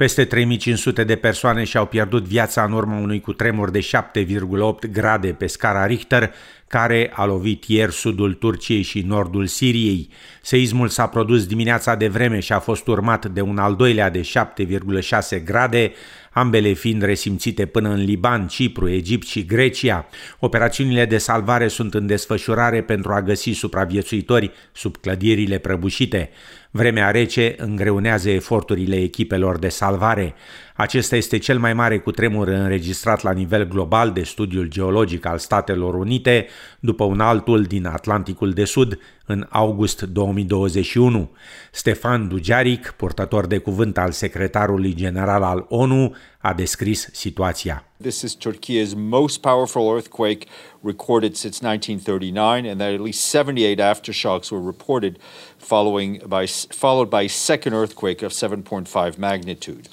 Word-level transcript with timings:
Peste 0.00 0.24
3500 0.24 1.04
de 1.04 1.16
persoane 1.16 1.64
și-au 1.64 1.86
pierdut 1.86 2.24
viața 2.24 2.64
în 2.64 2.72
urma 2.72 2.98
unui 2.98 3.20
cutremur 3.20 3.70
de 3.70 3.78
7,8 3.78 4.90
grade 4.92 5.28
pe 5.28 5.46
scara 5.46 5.86
Richter, 5.86 6.32
care 6.70 7.10
a 7.14 7.24
lovit 7.24 7.64
ieri 7.64 7.92
sudul 7.92 8.32
Turciei 8.32 8.82
și 8.82 9.00
nordul 9.00 9.46
Siriei. 9.46 10.08
Seismul 10.42 10.88
s-a 10.88 11.06
produs 11.06 11.46
dimineața 11.46 11.94
de 11.94 12.08
vreme 12.08 12.40
și 12.40 12.52
a 12.52 12.58
fost 12.58 12.86
urmat 12.86 13.26
de 13.26 13.40
un 13.40 13.58
al 13.58 13.76
doilea 13.76 14.10
de 14.10 14.20
7,6 14.20 15.44
grade, 15.44 15.92
ambele 16.32 16.72
fiind 16.72 17.02
resimțite 17.02 17.66
până 17.66 17.88
în 17.88 18.04
Liban, 18.04 18.46
Cipru, 18.46 18.88
Egipt 18.88 19.26
și 19.26 19.44
Grecia. 19.44 20.06
Operațiunile 20.38 21.04
de 21.04 21.18
salvare 21.18 21.68
sunt 21.68 21.94
în 21.94 22.06
desfășurare 22.06 22.82
pentru 22.82 23.12
a 23.12 23.22
găsi 23.22 23.50
supraviețuitori 23.50 24.50
sub 24.72 24.96
clădirile 24.96 25.58
prăbușite. 25.58 26.30
Vremea 26.70 27.10
rece 27.10 27.54
îngreunează 27.56 28.30
eforturile 28.30 28.96
echipelor 28.96 29.58
de 29.58 29.68
salvare. 29.68 30.34
Acesta 30.80 31.16
este 31.16 31.38
cel 31.38 31.58
mai 31.58 31.74
mare 31.74 31.98
cutremur 31.98 32.48
înregistrat 32.48 33.22
la 33.22 33.32
nivel 33.32 33.68
global 33.68 34.12
de 34.12 34.22
studiul 34.22 34.66
geologic 34.66 35.26
al 35.26 35.38
Statelor 35.38 35.94
Unite, 35.94 36.46
după 36.78 37.04
un 37.04 37.20
altul 37.20 37.62
din 37.62 37.86
Atlanticul 37.86 38.52
de 38.52 38.64
Sud, 38.64 38.98
în 39.26 39.46
august 39.50 40.02
2021. 40.02 41.30
Stefan 41.70 42.28
Dujaric, 42.28 42.94
purtător 42.96 43.46
de 43.46 43.58
cuvânt 43.58 43.98
al 43.98 44.10
secretarului 44.10 44.94
general 44.94 45.42
al 45.42 45.66
ONU, 45.68 46.14
a 46.38 46.54
descris 46.54 47.08
situația. 47.12 47.84
This 48.02 48.22
is 48.22 48.36
Turkey's 48.36 48.94
most 48.96 49.40
powerful 49.40 49.94
earthquake 49.94 50.46
recorded 50.82 51.34
since 51.34 51.66
1939 51.66 52.70
and 52.70 52.78
that 52.80 52.92
at 52.92 53.00
least 53.00 53.20
78 53.20 53.80
aftershocks 53.80 54.50
were 54.50 54.64
reported 54.66 55.16
following 55.56 56.22
by, 56.26 56.46
followed 56.68 57.08
by 57.08 57.24
a 57.24 57.28
second 57.28 57.72
earthquake 57.74 58.24
of 58.24 58.32
7.5 58.32 59.16
magnitude. 59.16 59.88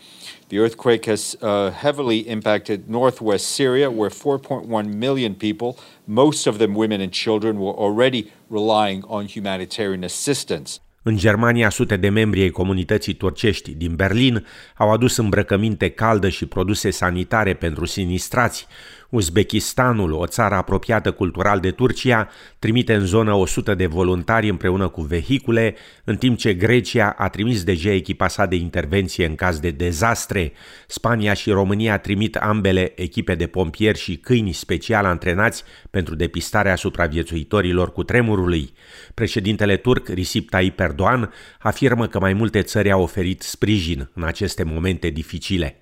The 0.50 0.60
earthquake 0.60 1.06
has 1.06 1.36
uh, 1.42 1.72
heavily 1.72 2.20
impacted 2.20 2.88
northwest 2.88 3.48
Syria, 3.48 3.90
where 3.90 4.10
4.1 4.10 4.94
million 4.94 5.36
people, 5.36 5.78
most 6.06 6.48
of 6.48 6.58
them 6.58 6.74
women 6.74 7.02
and 7.02 7.12
children, 7.12 7.60
were 7.60 7.74
already 7.74 8.32
relying 8.50 9.04
on 9.08 9.28
humanitarian 9.28 10.04
assistance. 10.04 10.80
În 11.04 11.18
Germania, 11.18 11.70
sute 11.70 11.98
de 11.98 12.10
membri 12.10 12.42
ai 12.42 12.50
comunității 12.50 13.14
turcești 13.14 13.72
din 13.72 13.96
Berlin 13.96 14.46
au 14.78 14.92
adus 14.92 15.18
îmbrăcăminte 15.18 15.90
caldă 15.90 16.30
și 16.30 16.46
produse 16.46 16.90
sanitare 16.90 17.54
pentru 17.54 17.86
sinistrați. 17.86 18.68
Uzbekistanul, 19.10 20.12
o 20.12 20.26
țară 20.26 20.56
apropiată 20.56 21.12
cultural 21.12 21.60
de 21.60 21.72
Turcia, 21.72 22.30
trimite 22.60 22.94
în 22.94 23.06
zonă 23.06 23.34
100 23.34 23.76
de 23.76 23.86
voluntari 23.86 24.50
împreună 24.50 24.88
cu 24.88 25.02
vehicule, 25.02 25.76
în 26.04 26.18
timp 26.18 26.38
ce 26.38 26.54
Grecia 26.54 27.16
a 27.18 27.30
trimis 27.30 27.64
deja 27.64 27.92
echipa 27.92 28.28
sa 28.28 28.46
de 28.46 28.56
intervenție 28.56 29.26
în 29.26 29.36
caz 29.36 29.60
de 29.60 29.70
dezastre. 29.70 30.52
Spania 30.88 31.34
și 31.34 31.50
România 31.50 31.98
trimit 31.98 32.36
ambele 32.36 33.02
echipe 33.02 33.36
de 33.36 33.48
pompieri 33.48 34.00
și 34.00 34.16
câini 34.16 34.52
special 34.52 35.06
antrenați 35.06 35.64
pentru 35.90 36.16
depistarea 36.16 36.76
supraviețuitorilor 36.76 37.92
cu 37.92 38.04
tremurului. 38.04 38.74
Președintele 39.14 39.78
turc 39.78 40.08
Recep 40.08 40.50
Tayyip 40.50 40.80
Erdogan 40.80 41.34
afirmă 41.60 42.08
că 42.08 42.20
mai 42.20 42.34
multe 42.34 42.62
țări 42.62 42.92
au 42.92 43.02
oferit 43.02 43.42
sprijin 43.42 44.10
în 44.14 44.24
aceste 44.24 44.64
momente 44.64 45.10
dificile. 45.10 45.82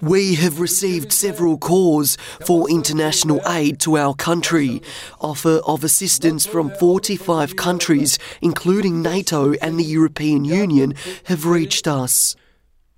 We 0.00 0.34
have 0.36 0.58
received 0.58 1.10
several 1.12 1.58
calls 1.58 2.16
for 2.46 2.70
international 2.70 3.40
aid 3.46 3.78
to 3.80 3.98
our 3.98 4.14
country. 4.14 4.80
Offer 5.18 5.60
of 5.64 5.84
assistance 5.84 6.48
from 6.48 6.70
45 6.78 7.54
countries, 7.54 8.18
including 8.40 9.02
NATO 9.02 9.52
and 9.60 9.78
the 9.78 9.84
European 9.84 10.44
Union, 10.44 10.94
have 11.24 11.44
reached 11.44 11.86
us. 11.86 12.36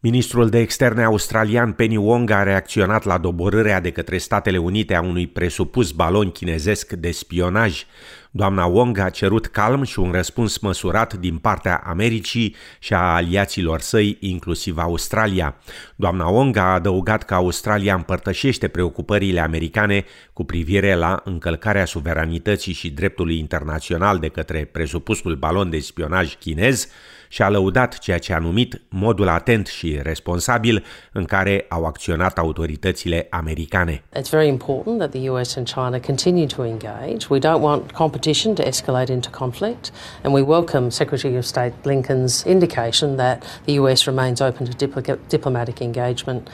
Ministrul 0.00 0.48
de 0.48 0.58
externe 0.58 1.04
australian 1.04 1.72
Penny 1.72 1.96
Wong 1.96 2.30
a 2.30 2.42
reacționat 2.42 3.04
la 3.04 3.18
doborârea 3.18 3.80
de 3.80 3.90
către 3.90 4.18
Statele 4.18 4.58
Unite 4.58 4.94
a 4.94 5.00
unui 5.00 5.26
presupus 5.26 5.90
balon 5.90 6.30
chinezesc 6.30 6.92
de 6.92 7.10
spionaj. 7.10 7.84
Doamna 8.30 8.64
Wong 8.64 8.98
a 8.98 9.08
cerut 9.08 9.46
calm 9.46 9.82
și 9.82 9.98
un 9.98 10.10
răspuns 10.10 10.58
măsurat 10.58 11.14
din 11.14 11.36
partea 11.36 11.82
Americii 11.84 12.54
și 12.78 12.94
a 12.94 13.14
aliaților 13.14 13.80
săi, 13.80 14.16
inclusiv 14.20 14.78
Australia. 14.78 15.56
Doamna 15.96 16.26
Wong 16.26 16.56
a 16.56 16.72
adăugat 16.72 17.22
că 17.22 17.34
Australia 17.34 17.94
împărtășește 17.94 18.68
preocupările 18.68 19.40
americane 19.40 20.04
cu 20.32 20.44
privire 20.44 20.94
la 20.94 21.20
încălcarea 21.24 21.84
suveranității 21.84 22.72
și 22.72 22.90
dreptului 22.90 23.38
internațional 23.38 24.18
de 24.18 24.28
către 24.28 24.64
presupusul 24.64 25.34
balon 25.34 25.70
de 25.70 25.78
spionaj 25.78 26.36
chinez, 26.36 26.88
și 27.28 27.42
a 27.42 27.48
lăudat 27.48 27.98
ceea 27.98 28.18
ce 28.18 28.32
a 28.32 28.38
numit 28.38 28.80
modul 28.88 29.28
atent 29.28 29.66
și 29.66 29.98
responsabil 30.02 30.84
în 31.12 31.24
care 31.24 31.66
au 31.68 31.84
acționat 31.84 32.38
autoritățile 32.38 33.26
americane. 33.30 34.02
It's 34.16 34.30
very 34.30 34.48
important 34.48 34.98
that 34.98 35.10
the 35.10 35.30
US 35.30 35.56
and 35.56 35.66
China 35.66 35.98
continue 36.06 36.46
to 36.46 36.64
engage. 36.64 37.26
We 37.30 37.38
don't 37.38 37.60
want 37.60 37.92
competition 37.92 38.54
to 38.54 38.62
escalate 38.62 39.12
into 39.12 39.30
conflict 39.30 39.92
and 40.22 40.34
we 40.34 40.42
welcome 40.42 40.90
Secretary 40.90 41.36
of 41.36 41.44
State 41.44 41.72
Blinken's 41.82 42.44
indication 42.44 43.16
that 43.16 43.62
the 43.64 43.78
US 43.78 44.04
remains 44.06 44.40
open 44.40 44.66
to 44.70 44.86
diplomatic 45.28 45.80
engagement. 45.80 46.48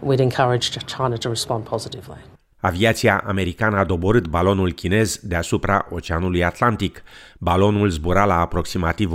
We'd 0.00 0.20
encourage 0.20 0.70
China 0.86 1.16
to 1.18 1.28
respond 1.28 1.64
positively. 1.64 2.39
Aviația 2.60 3.24
americană 3.26 3.76
a 3.76 3.84
doborât 3.84 4.26
balonul 4.26 4.72
chinez 4.72 5.20
deasupra 5.22 5.86
Oceanului 5.90 6.44
Atlantic. 6.44 7.02
Balonul 7.38 7.88
zbura 7.88 8.24
la 8.24 8.40
aproximativ 8.40 9.10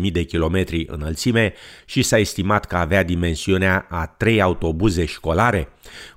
18.000 0.00 0.12
de 0.12 0.22
kilometri 0.22 0.86
înălțime 0.90 1.54
și 1.84 2.02
s-a 2.02 2.18
estimat 2.18 2.64
că 2.64 2.76
avea 2.76 3.02
dimensiunea 3.02 3.86
a 3.88 4.06
trei 4.06 4.42
autobuze 4.42 5.04
școlare. 5.04 5.68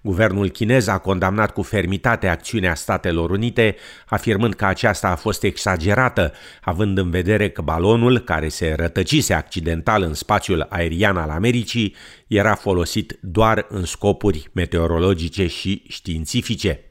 Guvernul 0.01 0.49
chinez 0.49 0.87
a 0.87 0.97
condamnat 0.97 1.53
cu 1.53 1.61
fermitate 1.61 2.27
acțiunea 2.27 2.75
Statelor 2.75 3.29
Unite, 3.29 3.75
afirmând 4.07 4.53
că 4.53 4.65
aceasta 4.65 5.07
a 5.07 5.15
fost 5.15 5.43
exagerată, 5.43 6.33
având 6.61 6.97
în 6.97 7.09
vedere 7.09 7.49
că 7.49 7.61
balonul, 7.61 8.19
care 8.19 8.47
se 8.47 8.73
rătăcise 8.77 9.33
accidental 9.33 10.01
în 10.01 10.13
spațiul 10.13 10.65
aerian 10.69 11.17
al 11.17 11.29
Americii, 11.29 11.95
era 12.27 12.55
folosit 12.55 13.17
doar 13.21 13.65
în 13.69 13.85
scopuri 13.85 14.49
meteorologice 14.53 15.47
și 15.47 15.83
științifice. 15.87 16.88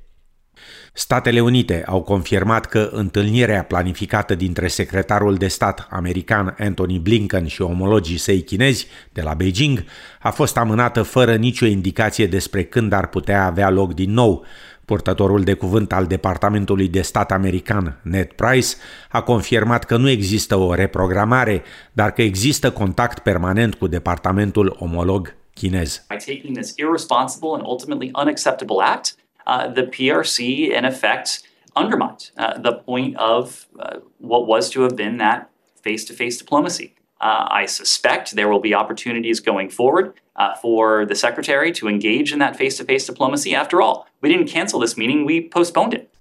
Statele 0.99 1.41
Unite 1.41 1.83
au 1.87 2.03
confirmat 2.03 2.67
că 2.67 2.89
întâlnirea 2.93 3.65
planificată 3.65 4.35
dintre 4.35 4.69
secretarul 4.69 5.35
de 5.35 5.49
stat 5.49 5.87
american 5.91 6.57
Anthony 6.59 6.99
Blinken 6.99 7.47
și 7.47 7.63
omologii 7.63 8.17
săi 8.17 8.43
chinezi 8.43 8.87
de 9.13 9.23
la 9.23 9.35
Beijing 9.35 9.85
a 10.21 10.31
fost 10.31 10.57
amânată 10.57 11.03
fără 11.03 11.35
nicio 11.35 11.67
indicație 11.67 12.27
despre 12.27 12.65
când 12.65 12.93
ar 12.93 13.09
putea 13.09 13.45
avea 13.45 13.71
loc 13.71 13.95
din 13.95 14.13
nou. 14.13 14.45
Purtătorul 14.85 15.43
de 15.43 15.55
cuvânt 15.55 15.93
al 15.93 16.07
Departamentului 16.07 16.89
de 16.89 17.01
Stat 17.01 17.33
american, 17.33 18.01
Ned 18.03 18.33
Price, 18.33 18.69
a 19.11 19.23
confirmat 19.23 19.85
că 19.85 19.97
nu 19.97 20.09
există 20.09 20.57
o 20.57 20.75
reprogramare, 20.75 21.63
dar 21.93 22.13
că 22.13 22.23
există 22.23 22.71
contact 22.71 23.19
permanent 23.19 23.75
cu 23.75 23.87
departamentul 23.87 24.77
omolog 24.79 25.35
chinez. 25.55 26.05
By 26.09 26.33
taking 26.33 26.57
this 26.57 26.73
irresponsible 26.77 27.49
and 27.53 27.63
ultimately 27.67 28.11
unacceptable 28.15 28.77
act, 28.81 29.17
uh, 29.49 29.67
the 29.67 29.85
PRC, 29.85 30.71
in 30.71 30.85
effect, 30.85 31.43
undermined 31.75 32.31
uh, 32.37 32.59
the 32.59 32.75
point 32.75 33.17
of 33.17 33.67
uh, 33.81 33.99
what 34.19 34.47
was 34.47 34.71
to 34.71 34.83
have 34.83 34.95
been 34.95 35.17
that 35.17 35.51
face 35.83 36.05
to 36.05 36.13
face 36.13 36.39
diplomacy. 36.39 36.95
Uh, 37.21 37.49
I 37.51 37.67
suspect 37.67 38.37
there 38.37 38.49
will 38.49 38.61
be 38.61 38.75
opportunities 38.75 39.41
going 39.41 39.71
forward 39.71 40.15
uh, 40.37 40.55
for 40.55 41.05
the 41.05 41.17
Secretary 41.17 41.73
to 41.73 41.89
engage 41.89 42.33
in 42.33 42.39
that 42.39 42.57
face 42.57 42.77
to 42.77 42.85
face 42.85 43.07
diplomacy. 43.07 43.55
After 43.55 43.83
all, 43.83 44.07
we 44.21 44.29
didn't 44.29 44.49
cancel 44.49 44.79
this 44.79 44.97
meeting, 44.97 45.25
we 45.25 45.49
postponed 45.49 45.95
it. 45.95 46.13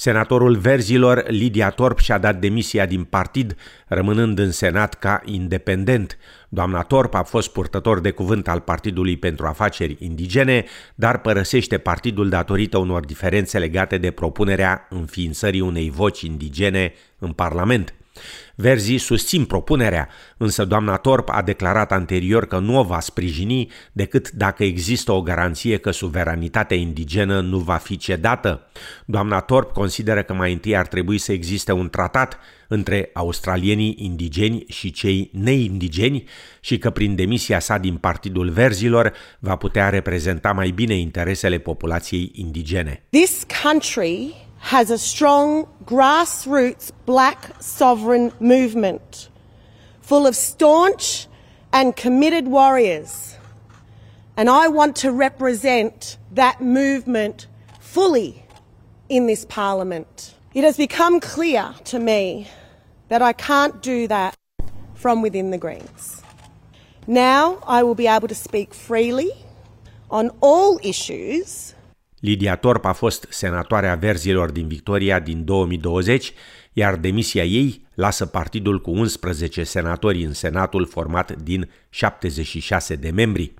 Senatorul 0.00 0.56
Verzilor, 0.56 1.24
Lidia 1.28 1.70
Torp, 1.70 1.98
și-a 1.98 2.18
dat 2.18 2.40
demisia 2.40 2.86
din 2.86 3.04
partid, 3.04 3.56
rămânând 3.86 4.38
în 4.38 4.50
Senat 4.50 4.94
ca 4.94 5.20
independent. 5.24 6.18
Doamna 6.48 6.82
Torp 6.82 7.14
a 7.14 7.22
fost 7.22 7.52
purtător 7.52 8.00
de 8.00 8.10
cuvânt 8.10 8.48
al 8.48 8.60
Partidului 8.60 9.16
pentru 9.16 9.46
Afaceri 9.46 9.96
Indigene, 9.98 10.64
dar 10.94 11.20
părăsește 11.20 11.78
partidul 11.78 12.28
datorită 12.28 12.78
unor 12.78 13.04
diferențe 13.04 13.58
legate 13.58 13.98
de 13.98 14.10
propunerea 14.10 14.86
înființării 14.90 15.60
unei 15.60 15.90
voci 15.90 16.20
indigene 16.20 16.92
în 17.18 17.32
Parlament. 17.32 17.94
Verzii 18.54 18.98
susțin 18.98 19.44
propunerea, 19.44 20.08
însă 20.36 20.64
doamna 20.64 20.96
Torp 20.96 21.28
a 21.28 21.42
declarat 21.42 21.92
anterior 21.92 22.46
că 22.46 22.58
nu 22.58 22.78
o 22.78 22.82
va 22.82 23.00
sprijini 23.00 23.70
decât 23.92 24.30
dacă 24.30 24.64
există 24.64 25.12
o 25.12 25.22
garanție 25.22 25.76
că 25.76 25.90
suveranitatea 25.90 26.76
indigenă 26.76 27.40
nu 27.40 27.58
va 27.58 27.76
fi 27.76 27.96
cedată. 27.96 28.66
Doamna 29.04 29.40
Torp 29.40 29.72
consideră 29.72 30.22
că 30.22 30.34
mai 30.34 30.52
întâi 30.52 30.76
ar 30.76 30.86
trebui 30.86 31.18
să 31.18 31.32
existe 31.32 31.72
un 31.72 31.88
tratat 31.88 32.38
între 32.68 33.10
australienii 33.12 33.96
indigeni 33.98 34.64
și 34.68 34.90
cei 34.90 35.30
neindigeni 35.32 36.24
și 36.60 36.78
că 36.78 36.90
prin 36.90 37.14
demisia 37.14 37.58
sa 37.58 37.78
din 37.78 37.96
Partidul 37.96 38.50
Verzilor 38.50 39.12
va 39.38 39.56
putea 39.56 39.88
reprezenta 39.88 40.52
mai 40.52 40.70
bine 40.70 40.94
interesele 40.94 41.58
populației 41.58 42.30
indigene. 42.34 43.02
This 43.10 43.46
country 43.62 44.34
has 44.60 44.90
a 44.90 44.98
strong 44.98 45.66
grassroots 45.84 46.92
black 47.04 47.60
sovereign 47.60 48.32
movement 48.38 49.28
full 50.00 50.26
of 50.26 50.36
staunch 50.36 51.26
and 51.72 51.96
committed 51.96 52.46
warriors. 52.46 53.36
And 54.36 54.48
I 54.48 54.68
want 54.68 54.96
to 54.96 55.12
represent 55.12 56.18
that 56.32 56.60
movement 56.60 57.46
fully 57.80 58.44
in 59.08 59.26
this 59.26 59.44
parliament. 59.44 60.34
It 60.54 60.64
has 60.64 60.76
become 60.76 61.20
clear 61.20 61.74
to 61.86 61.98
me 61.98 62.48
that 63.08 63.22
I 63.22 63.32
can't 63.32 63.82
do 63.82 64.06
that 64.08 64.36
from 64.94 65.22
within 65.22 65.50
the 65.50 65.58
Greens. 65.58 66.22
Now 67.06 67.58
I 67.66 67.82
will 67.82 67.94
be 67.94 68.06
able 68.06 68.28
to 68.28 68.34
speak 68.34 68.74
freely 68.74 69.32
on 70.10 70.30
all 70.40 70.78
issues. 70.82 71.74
Lidia 72.20 72.56
Torp 72.56 72.84
a 72.84 72.92
fost 72.92 73.26
senatoarea 73.28 73.94
verzilor 73.94 74.50
din 74.50 74.66
Victoria 74.66 75.20
din 75.20 75.44
2020, 75.44 76.32
iar 76.72 76.96
demisia 76.96 77.44
ei 77.44 77.86
lasă 77.94 78.26
partidul 78.26 78.80
cu 78.80 78.90
11 78.90 79.62
senatori 79.62 80.24
în 80.24 80.32
senatul 80.32 80.86
format 80.86 81.42
din 81.42 81.70
76 81.90 82.94
de 82.94 83.10
membri. 83.10 83.54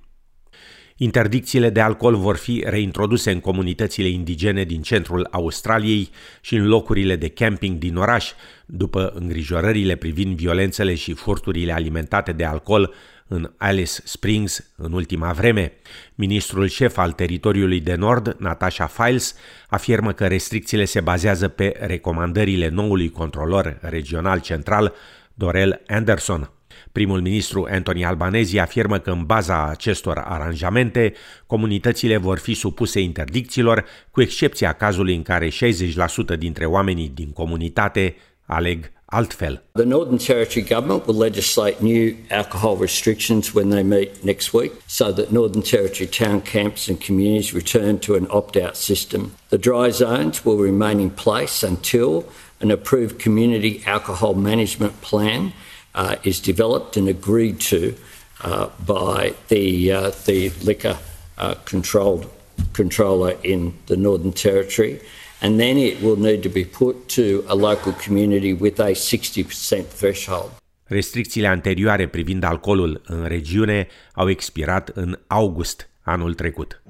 Interdicțiile 0.97 1.71
de 1.71 1.81
alcool 1.81 2.17
vor 2.17 2.37
fi 2.37 2.65
reintroduse 2.67 3.31
în 3.31 3.41
comunitățile 3.41 4.09
indigene 4.09 4.65
din 4.65 4.83
centrul 4.83 5.29
Australiei 5.31 6.11
și 6.41 6.55
în 6.55 6.67
locurile 6.67 7.17
de 7.17 7.29
camping 7.29 7.79
din 7.79 7.97
oraș, 7.97 8.31
după 8.67 9.13
îngrijorările 9.15 9.95
privind 9.95 10.37
violențele 10.37 10.95
și 10.95 11.13
furturile 11.13 11.73
alimentate 11.73 12.33
de 12.33 12.45
alcool 12.45 12.95
în 13.33 13.53
Alice 13.57 14.01
Springs 14.05 14.73
în 14.77 14.93
ultima 14.93 15.33
vreme. 15.33 15.73
Ministrul 16.15 16.69
șef 16.69 16.99
al 16.99 17.13
teritoriului 17.13 17.81
de 17.81 17.95
nord, 17.95 18.37
Natasha 18.39 18.87
Files, 18.87 19.35
afirmă 19.69 20.13
că 20.13 20.27
restricțiile 20.27 20.85
se 20.85 21.01
bazează 21.01 21.49
pe 21.49 21.77
recomandările 21.81 22.69
noului 22.69 23.11
controlor 23.11 23.79
regional 23.81 24.41
central, 24.41 24.95
Dorel 25.35 25.83
Anderson. 25.87 26.51
Primul 26.93 27.21
ministru 27.21 27.67
Anthony 27.71 28.05
Albanese 28.05 28.61
afirmă 28.61 28.99
că 28.99 29.11
în 29.11 29.25
baza 29.25 29.69
acestor 29.69 30.19
aranjamente, 30.19 31.13
comunitățile 31.47 32.17
vor 32.17 32.39
fi 32.39 32.55
supuse 32.55 33.01
interdicțiilor, 33.01 33.85
cu 34.11 34.21
excepția 34.21 34.73
cazului 34.73 35.15
în 35.15 35.23
care 35.23 35.49
60% 35.49 36.39
dintre 36.39 36.65
oamenii 36.65 37.13
din 37.15 37.33
comunitate 37.33 38.17
aleg 38.45 38.93
The 39.75 39.87
Northern 39.87 40.19
Territory 40.19 40.65
government 40.65 41.07
will 41.07 41.15
legislate 41.15 41.83
new 41.83 42.17
alcohol 42.31 42.77
restrictions 42.77 43.53
when 43.53 43.71
they 43.71 43.83
meet 43.83 44.25
next 44.25 44.55
week 44.55 44.73
so 44.87 45.11
that 45.11 45.33
Northern 45.33 45.63
Territory 45.63 46.07
town 46.07 46.43
camps 46.43 46.89
and 46.89 47.01
communities 47.01 47.53
return 47.53 47.99
to 48.01 48.15
an 48.15 48.29
opt-out 48.31 48.77
system. 48.77 49.35
The 49.49 49.59
dry 49.59 49.91
zones 49.91 50.45
will 50.45 50.59
remain 50.59 51.01
in 51.01 51.11
place 51.11 51.65
until 51.65 52.29
an 52.61 52.71
approved 52.71 53.19
community 53.19 53.83
alcohol 53.85 54.35
management 54.35 55.01
plan 55.01 55.55
uh, 55.95 56.17
is 56.23 56.39
developed 56.39 56.97
and 56.97 57.09
agreed 57.09 57.61
to 57.61 57.97
uh, 58.43 58.69
by 58.87 59.35
the 59.49 59.93
uh, 59.93 60.11
the 60.27 60.51
liquor 60.63 60.99
uh, 61.37 61.55
controlled 61.65 62.31
controller 62.73 63.37
in 63.43 63.77
the 63.87 63.97
Northern 63.97 64.33
Territory, 64.33 65.01
and 65.41 65.59
then 65.59 65.77
it 65.77 66.03
will 66.03 66.17
need 66.19 66.43
to 66.43 66.49
be 66.49 66.65
put 66.65 67.09
to 67.15 67.45
a 67.47 67.55
local 67.55 67.93
community 68.05 68.53
with 68.53 68.81
a 68.81 68.91
60% 68.91 69.85
threshold. 69.97 70.51
Restricțiile 70.85 71.47
anterioare 71.47 72.09
privind 72.09 72.43
alcoolul 72.43 73.01
în 73.05 73.25
regiune 73.27 73.87
au 74.15 74.29
expirat 74.29 74.89
în 74.89 75.19
august 75.27 75.89
anul 76.03 76.35
trecut. 76.35 76.83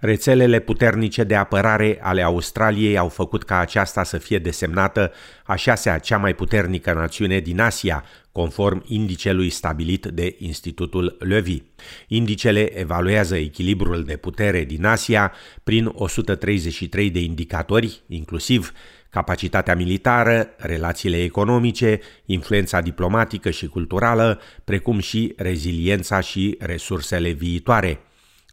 Rețelele 0.00 0.58
puternice 0.58 1.24
de 1.24 1.34
apărare 1.34 1.98
ale 2.02 2.22
Australiei 2.22 2.98
au 2.98 3.08
făcut 3.08 3.42
ca 3.44 3.58
aceasta 3.58 4.04
să 4.04 4.18
fie 4.18 4.38
desemnată 4.38 5.12
a 5.44 5.54
șasea 5.54 5.98
cea 5.98 6.16
mai 6.16 6.34
puternică 6.34 6.92
națiune 6.92 7.38
din 7.38 7.60
Asia, 7.60 8.04
conform 8.32 8.84
indicelui 8.86 9.50
stabilit 9.50 10.06
de 10.06 10.36
Institutul 10.38 11.16
Levy. 11.18 11.62
Indicele 12.08 12.78
evaluează 12.78 13.36
echilibrul 13.36 14.04
de 14.04 14.16
putere 14.16 14.64
din 14.64 14.84
Asia 14.84 15.32
prin 15.64 15.90
133 15.94 17.10
de 17.10 17.20
indicatori, 17.20 18.00
inclusiv 18.08 18.72
capacitatea 19.10 19.74
militară, 19.74 20.48
relațiile 20.56 21.22
economice, 21.22 22.00
influența 22.26 22.80
diplomatică 22.80 23.50
și 23.50 23.66
culturală, 23.66 24.40
precum 24.64 24.98
și 24.98 25.32
reziliența 25.36 26.20
și 26.20 26.56
resursele 26.58 27.30
viitoare. 27.30 28.00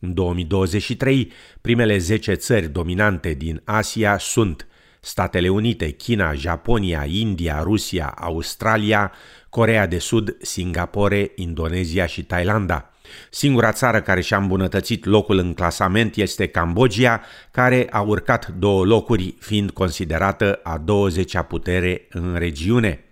În 0.01 0.13
2023, 0.13 1.31
primele 1.61 1.97
10 1.97 2.33
țări 2.33 2.67
dominante 2.67 3.33
din 3.33 3.61
Asia 3.65 4.17
sunt 4.17 4.67
Statele 4.99 5.49
Unite, 5.49 5.89
China, 5.89 6.33
Japonia, 6.33 7.05
India, 7.07 7.61
Rusia, 7.63 8.13
Australia, 8.17 9.11
Corea 9.49 9.87
de 9.87 9.97
Sud, 9.97 10.37
Singapore, 10.41 11.31
Indonezia 11.35 12.05
și 12.05 12.23
Thailanda. 12.23 12.91
Singura 13.29 13.71
țară 13.71 14.01
care 14.01 14.21
și-a 14.21 14.37
îmbunătățit 14.37 15.05
locul 15.05 15.37
în 15.37 15.53
clasament 15.53 16.15
este 16.15 16.47
Cambodgia, 16.47 17.21
care 17.51 17.87
a 17.89 18.01
urcat 18.01 18.47
două 18.47 18.85
locuri, 18.85 19.35
fiind 19.39 19.71
considerată 19.71 20.59
a 20.63 20.83
20-a 20.83 21.41
putere 21.41 22.07
în 22.09 22.35
regiune. 22.37 23.06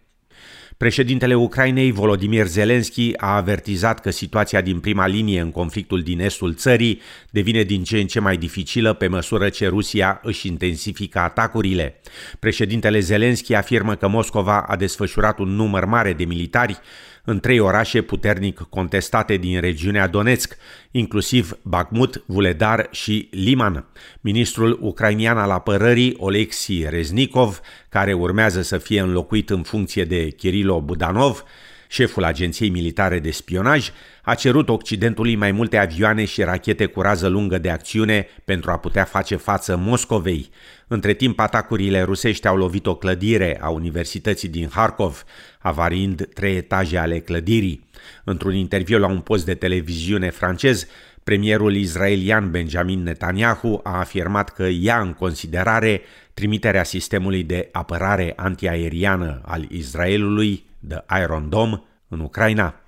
Președintele 0.77 1.35
Ucrainei, 1.35 1.91
Volodymyr 1.91 2.45
Zelensky, 2.45 3.13
a 3.17 3.35
avertizat 3.35 3.99
că 3.99 4.09
situația 4.09 4.61
din 4.61 4.79
prima 4.79 5.07
linie 5.07 5.39
în 5.39 5.51
conflictul 5.51 6.01
din 6.01 6.19
estul 6.19 6.53
țării 6.53 7.01
devine 7.29 7.63
din 7.63 7.83
ce 7.83 7.97
în 7.99 8.07
ce 8.07 8.19
mai 8.19 8.37
dificilă 8.37 8.93
pe 8.93 9.07
măsură 9.07 9.49
ce 9.49 9.67
Rusia 9.67 10.19
își 10.23 10.47
intensifică 10.47 11.19
atacurile. 11.19 12.01
Președintele 12.39 12.99
Zelensky 12.99 13.53
afirmă 13.53 13.95
că 13.95 14.07
Moscova 14.07 14.61
a 14.61 14.75
desfășurat 14.75 15.39
un 15.39 15.49
număr 15.49 15.85
mare 15.85 16.13
de 16.13 16.25
militari 16.25 16.79
în 17.25 17.39
trei 17.39 17.59
orașe 17.59 18.01
puternic 18.01 18.59
contestate 18.69 19.37
din 19.37 19.59
regiunea 19.59 20.07
Donetsk, 20.07 20.57
inclusiv 20.91 21.57
Bakhmut, 21.61 22.23
Vuledar 22.25 22.87
și 22.91 23.27
Liman. 23.31 23.85
Ministrul 24.21 24.77
ucrainian 24.81 25.37
al 25.37 25.51
apărării, 25.51 26.15
Oleksiy 26.17 26.89
Reznikov, 26.89 27.59
care 27.89 28.13
urmează 28.13 28.61
să 28.61 28.77
fie 28.77 28.99
înlocuit 28.99 29.49
în 29.49 29.63
funcție 29.63 30.03
de 30.03 30.29
Kirilo 30.29 30.81
Budanov, 30.81 31.43
Șeful 31.87 32.23
Agenției 32.23 32.69
Militare 32.69 33.19
de 33.19 33.31
Spionaj 33.31 33.89
a 34.23 34.35
cerut 34.35 34.69
Occidentului 34.69 35.35
mai 35.35 35.51
multe 35.51 35.77
avioane 35.77 36.25
și 36.25 36.43
rachete 36.43 36.85
cu 36.85 37.01
rază 37.01 37.27
lungă 37.27 37.57
de 37.57 37.69
acțiune 37.69 38.27
pentru 38.45 38.71
a 38.71 38.77
putea 38.77 39.03
face 39.03 39.35
față 39.35 39.75
Moscovei. 39.77 40.49
Între 40.87 41.13
timp, 41.13 41.39
atacurile 41.39 42.01
rusești 42.01 42.47
au 42.47 42.55
lovit 42.55 42.85
o 42.85 42.95
clădire 42.95 43.57
a 43.61 43.69
Universității 43.69 44.49
din 44.49 44.69
Harkov, 44.71 45.23
avariind 45.59 46.29
trei 46.33 46.55
etaje 46.55 46.97
ale 46.97 47.19
clădirii. 47.19 47.89
Într-un 48.23 48.55
interviu 48.55 48.99
la 48.99 49.07
un 49.07 49.19
post 49.19 49.45
de 49.45 49.53
televiziune 49.53 50.29
francez, 50.29 50.87
premierul 51.23 51.75
israelian 51.75 52.51
Benjamin 52.51 53.03
Netanyahu 53.03 53.79
a 53.83 53.97
afirmat 53.97 54.49
că 54.49 54.67
ia 54.79 54.99
în 54.99 55.13
considerare 55.13 56.01
trimiterea 56.33 56.83
sistemului 56.83 57.43
de 57.43 57.69
apărare 57.71 58.33
antiaeriană 58.35 59.41
al 59.45 59.65
Israelului 59.69 60.63
The 60.87 61.21
Iron 61.21 61.49
Dome 61.49 61.83
în 62.07 62.19
Ucraina. 62.19 62.79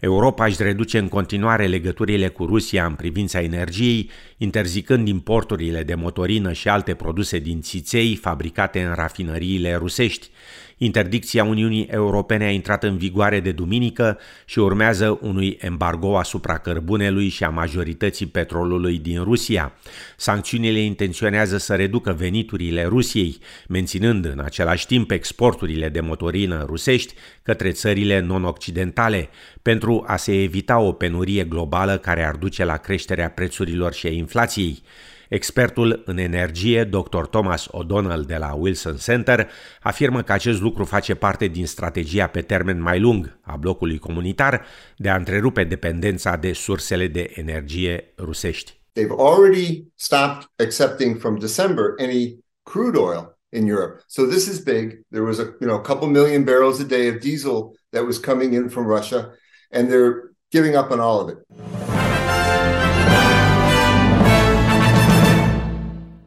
Europa 0.00 0.44
își 0.44 0.62
reduce 0.62 0.98
în 0.98 1.08
continuare 1.08 1.66
legăturile 1.66 2.28
cu 2.28 2.44
Rusia 2.44 2.86
în 2.86 2.94
privința 2.94 3.40
energiei, 3.40 4.10
interzicând 4.36 5.08
importurile 5.08 5.82
de 5.82 5.94
motorină 5.94 6.52
și 6.52 6.68
alte 6.68 6.94
produse 6.94 7.38
din 7.38 7.60
țiței 7.60 8.16
fabricate 8.16 8.82
în 8.82 8.94
rafinăriile 8.94 9.74
rusești. 9.74 10.30
Interdicția 10.78 11.44
Uniunii 11.44 11.86
Europene 11.90 12.44
a 12.44 12.50
intrat 12.50 12.84
în 12.84 12.96
vigoare 12.96 13.40
de 13.40 13.52
duminică 13.52 14.18
și 14.44 14.58
urmează 14.58 15.18
unui 15.22 15.58
embargo 15.60 16.18
asupra 16.18 16.58
cărbunelui 16.58 17.28
și 17.28 17.44
a 17.44 17.48
majorității 17.48 18.26
petrolului 18.26 18.98
din 18.98 19.22
Rusia. 19.22 19.72
Sancțiunile 20.16 20.78
intenționează 20.78 21.58
să 21.58 21.74
reducă 21.74 22.12
veniturile 22.12 22.84
Rusiei, 22.84 23.38
menținând 23.68 24.24
în 24.24 24.40
același 24.44 24.86
timp 24.86 25.10
exporturile 25.10 25.88
de 25.88 26.00
motorină 26.00 26.64
rusești 26.66 27.14
către 27.42 27.70
țările 27.70 28.20
non-occidentale, 28.20 29.28
pentru 29.62 30.04
a 30.06 30.16
se 30.16 30.42
evita 30.42 30.78
o 30.78 30.92
penurie 30.92 31.44
globală 31.44 31.98
care 31.98 32.24
ar 32.24 32.34
duce 32.34 32.64
la 32.64 32.76
creșterea 32.76 33.30
prețurilor 33.30 33.92
și 33.92 34.06
a 34.06 34.10
inflației. 34.10 34.82
Expertul 35.28 36.02
în 36.04 36.18
energie, 36.18 36.84
dr. 36.84 37.22
Thomas 37.30 37.68
O'Donnell 37.70 38.26
de 38.26 38.36
la 38.36 38.54
Wilson 38.54 38.96
Center, 38.96 39.50
afirmă 39.82 40.22
că 40.22 40.32
acest 40.32 40.60
lucru 40.60 40.84
face 40.84 41.14
parte 41.14 41.46
din 41.46 41.66
strategia 41.66 42.26
pe 42.26 42.40
termen 42.40 42.80
mai 42.82 43.00
lung 43.00 43.38
a 43.42 43.56
blocului 43.56 43.98
comunitar 43.98 44.64
de 44.96 45.08
a 45.08 45.16
întrerupe 45.16 45.64
dependența 45.64 46.36
de 46.36 46.52
sursele 46.52 47.06
de 47.06 47.30
energie 47.34 48.12
rusești. 48.18 48.80
They've 48.92 49.14
already 49.18 49.84
stopped 49.94 50.48
accepting 50.56 51.18
from 51.18 51.38
December 51.38 51.94
any 51.98 52.38
crude 52.62 52.98
oil 52.98 53.36
in 53.48 53.66
Europe. 53.66 54.02
So 54.06 54.26
this 54.26 54.46
is 54.46 54.58
big. 54.58 55.00
There 55.10 55.24
was 55.24 55.38
a 55.38 55.42
you 55.60 55.68
know 55.68 55.76
a 55.76 55.82
couple 55.82 56.08
million 56.08 56.44
barrels 56.44 56.80
a 56.80 56.84
day 56.84 57.08
of 57.08 57.18
diesel 57.20 57.76
that 57.90 58.04
was 58.04 58.18
coming 58.18 58.54
in 58.54 58.68
from 58.68 58.86
Russia, 58.86 59.32
and 59.70 59.88
they're 59.88 60.30
giving 60.50 60.76
up 60.76 60.90
on 60.90 61.00
all 61.00 61.20
of 61.20 61.28
it. 61.28 61.85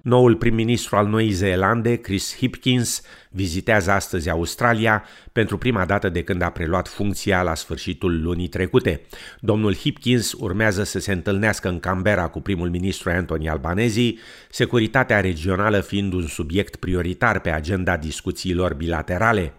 Noul 0.09 0.35
prim-ministru 0.35 0.95
al 0.95 1.07
Noii 1.07 1.31
Zeelande, 1.31 1.95
Chris 1.95 2.35
Hipkins, 2.35 3.01
vizitează 3.29 3.91
astăzi 3.91 4.29
Australia 4.29 5.03
pentru 5.31 5.57
prima 5.57 5.85
dată 5.85 6.09
de 6.09 6.23
când 6.23 6.41
a 6.41 6.49
preluat 6.49 6.87
funcția 6.87 7.41
la 7.41 7.55
sfârșitul 7.55 8.21
lunii 8.21 8.47
trecute. 8.47 9.01
Domnul 9.39 9.75
Hipkins 9.75 10.33
urmează 10.37 10.83
să 10.83 10.99
se 10.99 11.11
întâlnească 11.11 11.69
în 11.69 11.79
Canberra 11.79 12.27
cu 12.27 12.41
primul 12.41 12.69
ministru 12.69 13.09
Anthony 13.09 13.49
Albanese, 13.49 14.13
securitatea 14.49 15.19
regională 15.19 15.79
fiind 15.79 16.13
un 16.13 16.27
subiect 16.27 16.75
prioritar 16.75 17.39
pe 17.39 17.49
agenda 17.49 17.97
discuțiilor 17.97 18.73
bilaterale. 18.73 19.53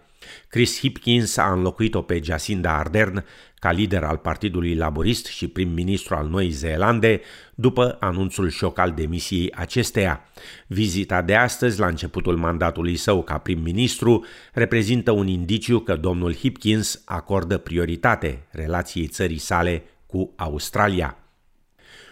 Chris 0.47 0.79
Hipkins 0.79 1.37
a 1.37 1.51
înlocuit-o 1.51 2.01
pe 2.01 2.19
Jacinda 2.23 2.77
Ardern 2.77 3.25
ca 3.59 3.71
lider 3.71 4.03
al 4.03 4.17
Partidului 4.17 4.75
Laborist 4.75 5.25
și 5.25 5.47
prim-ministru 5.47 6.15
al 6.15 6.27
Noii 6.27 6.49
Zeelande 6.49 7.21
după 7.55 7.97
anunțul 7.99 8.49
șoc 8.49 8.77
al 8.77 8.91
demisiei 8.91 9.51
acesteia. 9.51 10.25
Vizita 10.67 11.21
de 11.21 11.35
astăzi, 11.35 11.79
la 11.79 11.87
începutul 11.87 12.37
mandatului 12.37 12.95
său 12.95 13.23
ca 13.23 13.37
prim-ministru, 13.37 14.25
reprezintă 14.53 15.11
un 15.11 15.27
indiciu 15.27 15.79
că 15.79 15.95
domnul 15.95 16.35
Hipkins 16.35 17.01
acordă 17.05 17.57
prioritate 17.57 18.47
relației 18.51 19.07
țării 19.07 19.37
sale 19.37 19.83
cu 20.05 20.33
Australia. 20.35 21.20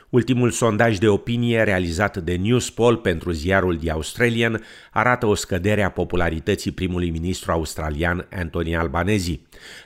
Ultimul 0.09 0.51
sondaj 0.51 0.97
de 0.97 1.07
opinie 1.07 1.63
realizat 1.63 2.17
de 2.17 2.35
Newspoll 2.35 2.97
pentru 2.97 3.31
ziarul 3.31 3.77
The 3.77 3.91
Australian 3.91 4.63
arată 4.91 5.25
o 5.25 5.35
scădere 5.35 5.83
a 5.83 5.89
popularității 5.89 6.71
primului 6.71 7.09
ministru 7.09 7.51
australian 7.51 8.27
Anthony 8.31 8.75
Albanese. 8.75 9.39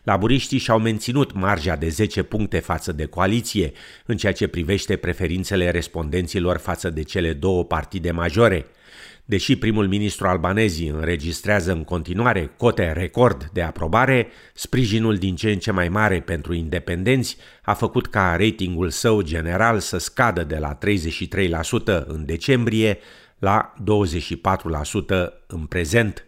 Laburiștii 0.03 0.57
și-au 0.57 0.79
menținut 0.79 1.33
marja 1.33 1.75
de 1.75 1.89
10 1.89 2.23
puncte 2.23 2.59
față 2.59 2.91
de 2.91 3.05
coaliție 3.05 3.71
în 4.05 4.17
ceea 4.17 4.33
ce 4.33 4.47
privește 4.47 4.95
preferințele 4.95 5.69
respondenților 5.69 6.57
față 6.57 6.89
de 6.89 7.03
cele 7.03 7.33
două 7.33 7.63
partide 7.65 8.11
majore– 8.11 8.65
Deși 9.25 9.55
primul 9.55 9.87
ministru 9.87 10.27
albanezii 10.27 10.87
înregistrează 10.87 11.71
în 11.71 11.83
continuare 11.83 12.53
cote 12.57 12.91
record 12.91 13.49
de 13.53 13.61
aprobare, 13.61 14.27
sprijinul 14.53 15.17
din 15.17 15.35
ce 15.35 15.51
în 15.51 15.59
ce 15.59 15.71
mai 15.71 15.89
mare 15.89 16.21
pentru 16.21 16.53
independenți 16.53 17.37
a 17.63 17.73
făcut 17.73 18.07
ca 18.07 18.35
ratingul 18.35 18.89
său 18.89 19.21
general 19.21 19.79
să 19.79 19.97
scadă 19.97 20.43
de 20.43 20.57
la 20.57 20.77
33% 22.03 22.05
în 22.05 22.25
decembrie 22.25 22.97
la 23.39 23.73
24% 23.79 23.83
în 25.47 25.65
prezent. 25.65 26.25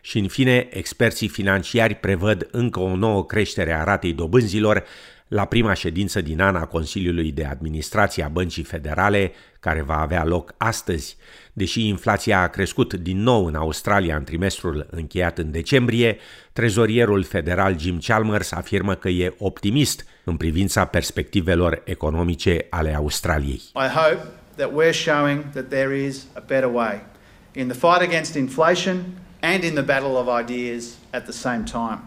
Și 0.00 0.18
în 0.18 0.28
fine, 0.28 0.68
experții 0.70 1.28
financiari 1.28 1.94
prevăd 1.94 2.48
încă 2.50 2.80
o 2.80 2.96
nouă 2.96 3.26
creștere 3.26 3.72
a 3.72 3.84
ratei 3.84 4.12
dobânzilor 4.12 4.84
la 5.32 5.44
prima 5.44 5.72
ședință 5.72 6.20
din 6.20 6.40
an 6.40 6.56
a 6.56 6.64
Consiliului 6.64 7.32
de 7.32 7.44
Administrație 7.44 8.24
a 8.24 8.28
Băncii 8.28 8.62
Federale, 8.62 9.32
care 9.60 9.82
va 9.82 10.00
avea 10.00 10.24
loc 10.24 10.54
astăzi. 10.56 11.16
Deși 11.52 11.88
inflația 11.88 12.42
a 12.42 12.48
crescut 12.48 12.94
din 12.94 13.22
nou 13.22 13.46
în 13.46 13.54
Australia 13.54 14.16
în 14.16 14.24
trimestrul 14.24 14.86
încheiat 14.90 15.38
în 15.38 15.50
decembrie, 15.50 16.16
trezorierul 16.52 17.22
federal 17.22 17.78
Jim 17.78 17.98
Chalmers 17.98 18.52
afirmă 18.52 18.94
că 18.94 19.08
e 19.08 19.34
optimist 19.38 20.04
în 20.24 20.36
privința 20.36 20.84
perspectivelor 20.84 21.82
economice 21.84 22.66
ale 22.70 22.94
Australiei. 22.94 23.62
I 23.74 23.88
hope 23.94 24.26
that 24.56 24.70
we're 24.70 24.92
showing 24.92 25.44
that 25.52 25.68
there 25.68 25.96
is 25.96 26.26
a 26.32 26.42
better 26.46 26.70
way 26.72 27.02
in 27.52 27.68
the 27.68 27.78
fight 27.78 28.08
against 28.08 28.34
inflation 28.34 29.04
and 29.40 29.62
in 29.62 29.72
the 29.72 29.82
battle 29.82 30.16
of 30.16 30.40
ideas 30.40 30.84
at 31.10 31.22
the 31.22 31.32
same 31.32 31.62
time. 31.64 32.00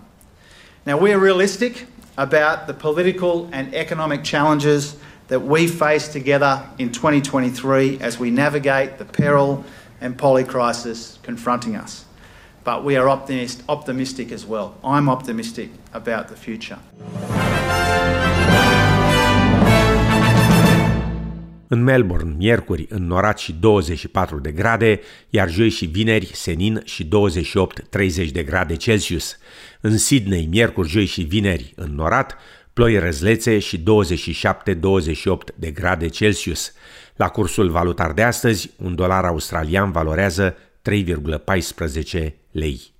Now 0.83 0.99
we're 0.99 1.19
realistic 1.19 1.87
about 2.17 2.67
the 2.67 2.73
political 2.73 3.49
and 3.51 3.73
economic 3.73 4.23
challenges 4.23 4.95
that 5.27 5.39
we 5.39 5.67
face 5.67 6.07
together 6.07 6.67
in 6.77 6.91
2023 6.91 7.99
as 7.99 8.19
we 8.19 8.31
navigate 8.31 8.97
the 8.97 9.05
peril 9.05 9.65
and 10.01 10.17
polycrisis 10.17 11.21
confronting 11.23 11.75
us. 11.75 12.05
But 12.63 12.83
we 12.83 12.95
are 12.95 13.09
optimist, 13.09 13.63
optimistic 13.69 14.31
as 14.31 14.45
well. 14.45 14.75
I'm 14.83 15.09
optimistic 15.09 15.69
about 15.93 16.29
the 16.29 16.35
future. 16.35 16.79
În 21.67 21.83
Melbourne, 21.83 22.35
miercuri, 22.37 22.85
înnorat 22.89 23.39
și 23.39 23.53
24 23.53 24.39
de 24.39 24.51
grade, 24.51 24.99
iar 25.29 25.49
joi 25.49 25.69
și 25.69 25.85
vineri, 25.85 26.31
senin 26.33 26.81
și 26.83 27.07
28-30 28.27 28.31
de 28.31 28.43
grade 28.43 28.75
Celsius. 28.75 29.37
În 29.81 29.97
Sydney, 29.97 30.45
miercuri, 30.45 30.89
joi 30.89 31.05
și 31.05 31.21
vineri, 31.21 31.73
înnorat, 31.75 32.37
ploi 32.73 32.99
răzlețe 32.99 33.59
și 33.59 33.79
27-28 33.79 33.83
de 35.55 35.71
grade 35.71 36.07
Celsius. 36.07 36.73
La 37.15 37.29
cursul 37.29 37.69
valutar 37.69 38.11
de 38.11 38.23
astăzi, 38.23 38.71
un 38.77 38.95
dolar 38.95 39.25
australian 39.25 39.91
valorează 39.91 40.57
3,14 40.89 42.33
lei. 42.51 42.94